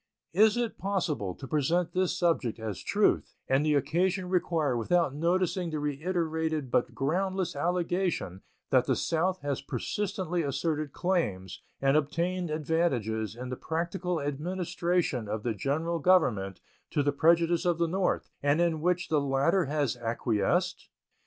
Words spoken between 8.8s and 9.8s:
the South has